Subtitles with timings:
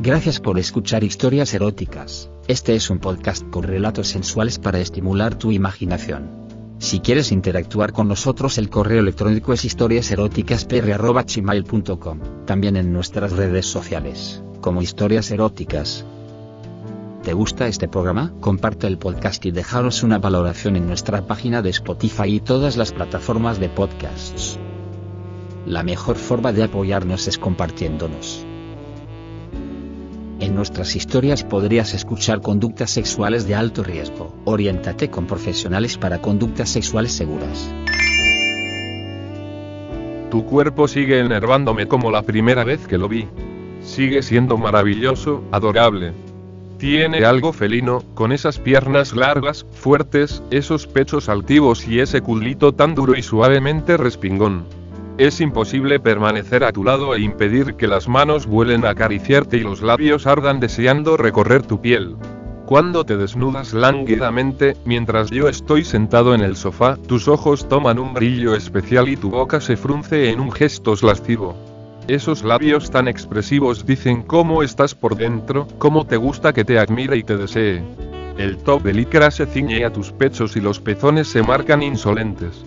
[0.00, 2.30] Gracias por escuchar historias eróticas.
[2.46, 6.30] Este es un podcast con relatos sensuales para estimular tu imaginación.
[6.78, 14.40] Si quieres interactuar con nosotros el correo electrónico es historiaseroticaspr.gmail.com, también en nuestras redes sociales,
[14.60, 16.06] como historias eróticas.
[17.24, 18.32] ¿Te gusta este programa?
[18.38, 22.92] Comparte el podcast y dejaros una valoración en nuestra página de Spotify y todas las
[22.92, 24.60] plataformas de podcasts.
[25.66, 28.46] La mejor forma de apoyarnos es compartiéndonos.
[30.58, 34.34] Nuestras historias podrías escuchar conductas sexuales de alto riesgo.
[34.44, 37.72] Oriéntate con profesionales para conductas sexuales seguras.
[40.32, 43.28] Tu cuerpo sigue enervándome como la primera vez que lo vi.
[43.82, 46.12] Sigue siendo maravilloso, adorable.
[46.76, 52.96] Tiene algo felino, con esas piernas largas, fuertes, esos pechos altivos y ese culito tan
[52.96, 54.64] duro y suavemente respingón.
[55.18, 59.60] Es imposible permanecer a tu lado e impedir que las manos vuelen a acariciarte y
[59.60, 62.14] los labios ardan deseando recorrer tu piel.
[62.66, 68.14] Cuando te desnudas lánguidamente, mientras yo estoy sentado en el sofá, tus ojos toman un
[68.14, 71.56] brillo especial y tu boca se frunce en un gesto lascivo.
[72.06, 77.16] Esos labios tan expresivos dicen cómo estás por dentro, cómo te gusta que te admire
[77.16, 77.82] y te desee.
[78.38, 82.64] El top de licra se ciñe a tus pechos y los pezones se marcan insolentes.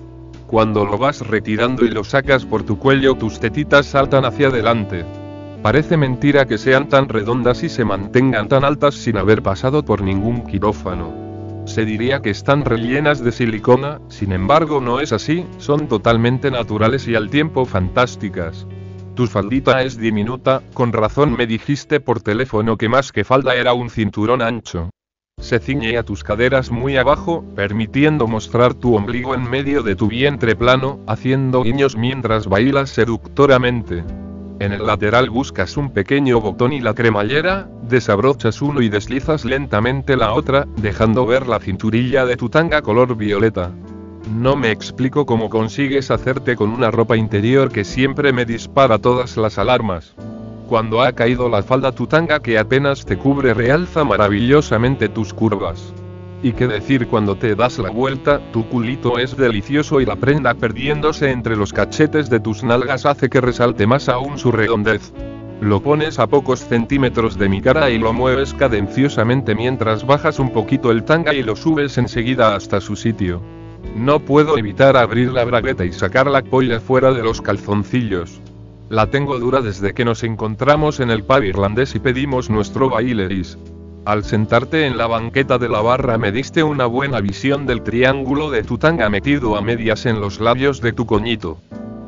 [0.52, 5.06] Cuando lo vas retirando y lo sacas por tu cuello, tus tetitas saltan hacia adelante.
[5.64, 10.02] Parece mentira que sean tan redondas y se mantengan tan altas sin haber pasado por
[10.02, 11.64] ningún quirófano.
[11.66, 17.08] Se diría que están rellenas de silicona, sin embargo no es así, son totalmente naturales
[17.08, 18.68] y al tiempo fantásticas.
[19.16, 23.72] Tu faldita es diminuta, con razón me dijiste por teléfono que más que falda era
[23.72, 24.90] un cinturón ancho
[25.42, 30.08] se ciñe a tus caderas muy abajo, permitiendo mostrar tu ombligo en medio de tu
[30.08, 34.04] vientre plano, haciendo guiños mientras bailas seductoramente.
[34.60, 40.16] En el lateral buscas un pequeño botón y la cremallera, desabrochas uno y deslizas lentamente
[40.16, 43.72] la otra, dejando ver la cinturilla de tu tanga color violeta.
[44.32, 49.36] No me explico cómo consigues hacerte con una ropa interior que siempre me dispara todas
[49.36, 50.14] las alarmas.
[50.72, 55.94] Cuando ha caído la falda tu tanga que apenas te cubre realza maravillosamente tus curvas.
[56.42, 60.54] Y qué decir cuando te das la vuelta, tu culito es delicioso y la prenda
[60.54, 65.12] perdiéndose entre los cachetes de tus nalgas hace que resalte más aún su redondez.
[65.60, 70.54] Lo pones a pocos centímetros de mi cara y lo mueves cadenciosamente mientras bajas un
[70.54, 73.42] poquito el tanga y lo subes enseguida hasta su sitio.
[73.98, 78.40] No puedo evitar abrir la bragueta y sacar la polla fuera de los calzoncillos.
[78.92, 83.58] La tengo dura desde que nos encontramos en el pub irlandés y pedimos nuestro baileris.
[84.04, 88.50] Al sentarte en la banqueta de la barra me diste una buena visión del triángulo
[88.50, 91.58] de tu tanga metido a medias en los labios de tu coñito.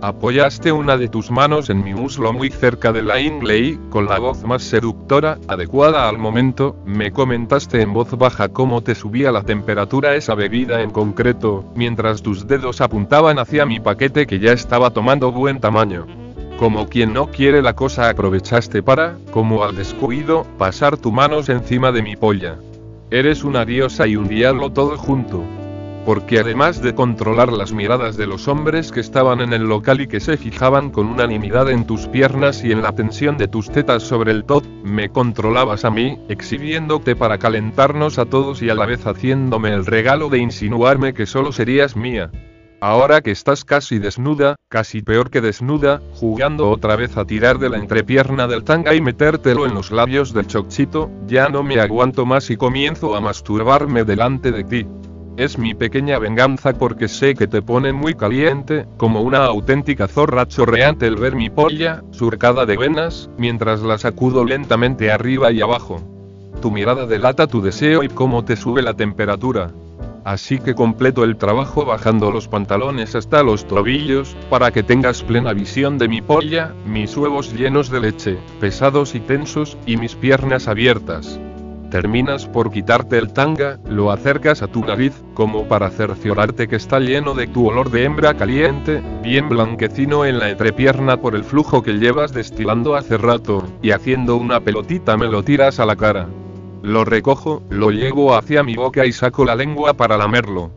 [0.02, 4.08] Apoyaste una de tus manos en mi muslo muy cerca de la ingle y, con
[4.08, 9.32] la voz más seductora, adecuada al momento, me comentaste en voz baja cómo te subía
[9.32, 14.52] la temperatura esa bebida en concreto, mientras tus dedos apuntaban hacia mi paquete que ya
[14.52, 16.23] estaba tomando buen tamaño.
[16.58, 21.92] Como quien no quiere la cosa aprovechaste para, como al descuido, pasar tus manos encima
[21.92, 22.58] de mi polla.
[23.10, 25.44] Eres una diosa y un diablo todo junto.
[26.06, 30.08] Porque además de controlar las miradas de los hombres que estaban en el local y
[30.08, 34.04] que se fijaban con unanimidad en tus piernas y en la tensión de tus tetas
[34.04, 38.86] sobre el top, me controlabas a mí, exhibiéndote para calentarnos a todos y a la
[38.86, 42.30] vez haciéndome el regalo de insinuarme que solo serías mía.
[42.86, 47.70] Ahora que estás casi desnuda, casi peor que desnuda, jugando otra vez a tirar de
[47.70, 52.26] la entrepierna del tanga y metértelo en los labios del chochito, ya no me aguanto
[52.26, 54.86] más y comienzo a masturbarme delante de ti.
[55.38, 60.46] Es mi pequeña venganza porque sé que te pone muy caliente, como una auténtica zorra
[60.46, 66.02] chorreante el ver mi polla, surcada de venas, mientras la sacudo lentamente arriba y abajo.
[66.62, 69.72] Tu mirada delata tu deseo y cómo te sube la temperatura.
[70.24, 75.54] Así que completo el trabajo bajando los pantalones hasta los tobillos, para que tengas plena
[75.54, 80.68] visión de mi polla, mis huevos llenos de leche, pesados y tensos, y mis piernas
[80.70, 81.40] abiertas.
[81.92, 87.00] Terminas por quitarte el tanga, lo acercas a tu nariz, como para cerciorarte que está
[87.00, 91.84] lleno de tu olor de hembra caliente, bien blanquecino en la entrepierna por el flujo
[91.84, 96.30] que llevas destilando hace rato, y haciendo una pelotita me lo tiras a la cara.
[96.84, 100.70] Lo recojo, lo llevo hacia mi boca y saco la lengua para lamerlo.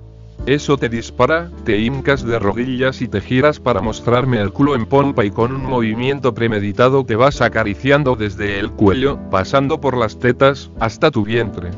[0.47, 4.87] Eso te dispara, te hincas de rodillas y te giras para mostrarme el culo en
[4.87, 10.21] pompa y con un movimiento premeditado te vas acariciando desde el cuello, pasando por las
[10.21, 11.73] tetas, hasta tu vientre.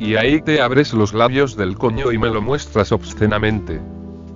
[0.00, 3.80] Y ahí te abres los labios del coño y me lo muestras obscenamente.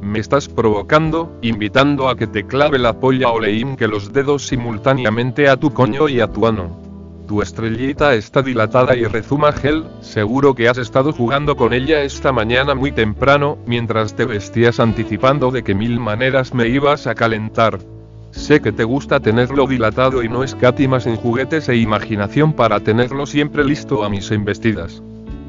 [0.01, 4.47] Me estás provocando, invitando a que te clave la polla o le hinque los dedos
[4.47, 6.92] simultáneamente a tu coño y a tu ano.
[7.27, 12.33] Tu estrellita está dilatada y rezuma gel, seguro que has estado jugando con ella esta
[12.33, 17.79] mañana muy temprano, mientras te vestías anticipando de que mil maneras me ibas a calentar.
[18.33, 23.27] Sé que te gusta tenerlo dilatado y no escatimas en juguetes e imaginación para tenerlo
[23.27, 25.03] siempre listo a mis embestidas.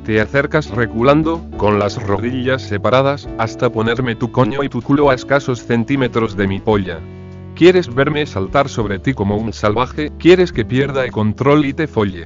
[0.06, 5.16] Te acercas reculando, con las rodillas separadas, hasta ponerme tu coño y tu culo a
[5.16, 7.00] escasos centímetros de mi polla.
[7.56, 10.12] ¿Quieres verme saltar sobre ti como un salvaje?
[10.18, 12.26] ¿Quieres que pierda el control y te folle?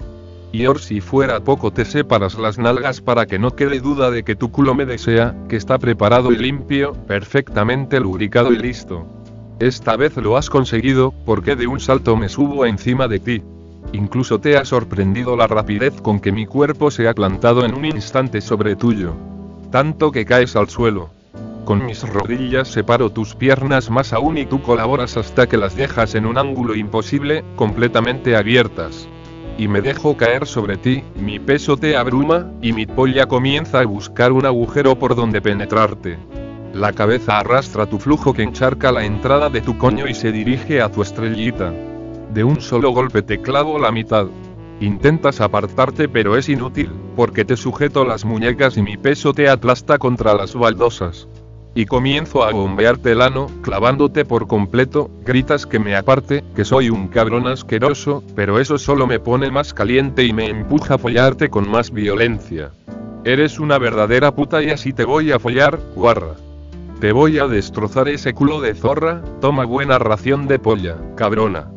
[0.53, 4.23] Y or si fuera poco te separas las nalgas para que no quede duda de
[4.23, 9.05] que tu culo me desea, que está preparado y limpio, perfectamente lubricado y listo.
[9.59, 13.43] Esta vez lo has conseguido, porque de un salto me subo encima de ti.
[13.91, 17.83] Incluso te ha sorprendido la rapidez con que mi cuerpo se ha plantado en un
[17.83, 19.13] instante sobre tuyo.
[19.71, 21.16] Tanto que caes al suelo.
[21.67, 26.15] Con mis rodillas separo tus piernas más aún y tú colaboras hasta que las dejas
[26.15, 29.09] en un ángulo imposible, completamente abiertas.
[29.57, 33.85] Y me dejo caer sobre ti, mi peso te abruma, y mi polla comienza a
[33.85, 36.17] buscar un agujero por donde penetrarte.
[36.73, 40.81] La cabeza arrastra tu flujo que encharca la entrada de tu coño y se dirige
[40.81, 41.73] a tu estrellita.
[42.33, 44.27] De un solo golpe te clavo la mitad.
[44.79, 49.97] Intentas apartarte pero es inútil, porque te sujeto las muñecas y mi peso te aplasta
[49.97, 51.27] contra las baldosas
[51.77, 56.89] y comienzo a bombearte el ano, clavándote por completo, gritas que me aparte, que soy
[56.89, 61.51] un cabrón asqueroso, pero eso solo me pone más caliente y me empuja a follarte
[61.51, 62.71] con más violencia.
[63.25, 66.33] Eres una verdadera puta y así te voy a follar, guarra.
[66.99, 71.76] Te voy a destrozar ese culo de zorra, toma buena ración de polla, cabrona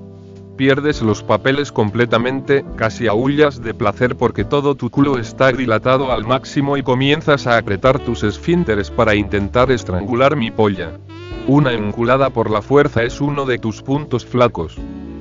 [0.61, 6.27] pierdes los papeles completamente, casi aullas de placer porque todo tu culo está dilatado al
[6.27, 10.99] máximo y comienzas a apretar tus esfínteres para intentar estrangular mi polla.
[11.47, 14.77] Una enculada por la fuerza es uno de tus puntos flacos.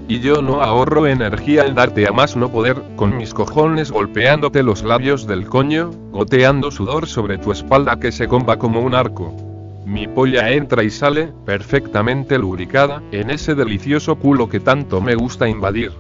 [0.10, 4.62] Y yo no ahorro energía en darte a más no poder, con mis cojones golpeándote
[4.62, 9.49] los labios del coño, goteando sudor sobre tu espalda que se comba como un arco.
[9.90, 15.50] Mi polla entra y sale, perfectamente lubricada, en ese delicioso culo que tanto me gusta
[15.50, 15.92] invadir.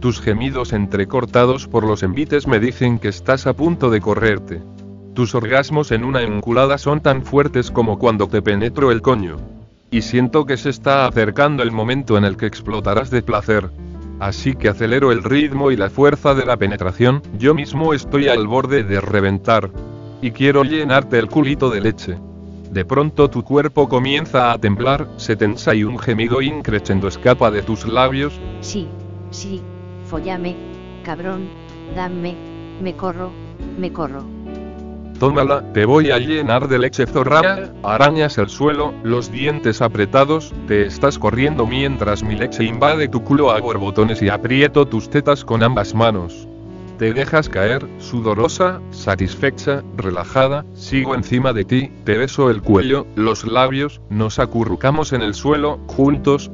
[0.00, 4.60] Tus gemidos entrecortados por los envites me dicen que estás a punto de correrte.
[5.14, 9.36] Tus orgasmos en una enculada son tan fuertes como cuando te penetro el coño.
[9.92, 13.70] Y siento que se está acercando el momento en el que explotarás de placer.
[14.18, 18.48] Así que acelero el ritmo y la fuerza de la penetración, yo mismo estoy al
[18.48, 19.70] borde de reventar.
[20.20, 22.18] Y quiero llenarte el culito de leche.
[22.70, 27.62] De pronto tu cuerpo comienza a temblar, se tensa y un gemido increchendo escapa de
[27.62, 28.38] tus labios.
[28.60, 28.86] Sí,
[29.30, 29.62] sí,
[30.04, 30.54] follame,
[31.02, 31.48] cabrón,
[31.96, 32.36] dame,
[32.82, 33.30] me corro,
[33.78, 34.22] me corro.
[35.18, 37.72] Tómala, te voy a llenar de leche zorra.
[37.82, 43.50] Arañas el suelo, los dientes apretados, te estás corriendo mientras mi leche invade tu culo
[43.50, 46.46] a borbotones y aprieto tus tetas con ambas manos.
[46.98, 53.46] Te dejas caer, sudorosa, satisfecha, relajada, sigo encima de ti, te beso el cuello, los
[53.46, 56.50] labios, nos acurrucamos en el suelo, juntos.